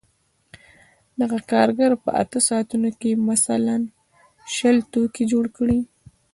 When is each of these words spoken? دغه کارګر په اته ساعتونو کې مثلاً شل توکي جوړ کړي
دغه 1.19 1.37
کارګر 1.51 1.91
په 2.03 2.09
اته 2.21 2.39
ساعتونو 2.47 2.89
کې 2.99 3.11
مثلاً 3.29 3.75
شل 4.55 4.77
توکي 4.91 5.23
جوړ 5.31 5.45
کړي 5.57 5.79